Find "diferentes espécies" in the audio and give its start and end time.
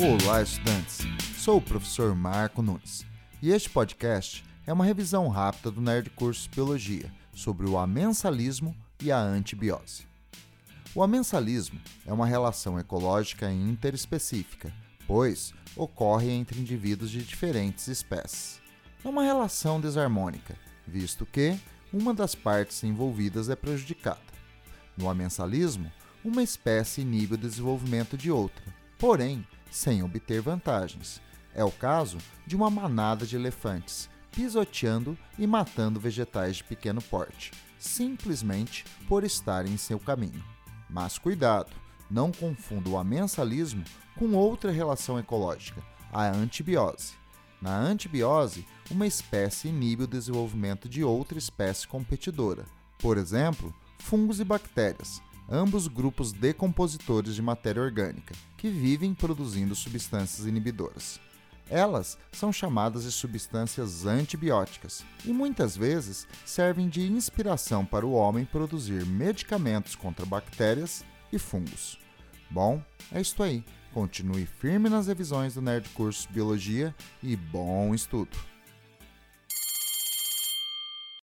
17.24-18.62